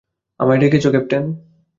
আমায় 0.39 0.59
ডেকেছো, 0.59 0.89
ক্যাপ্টেন? 0.89 1.23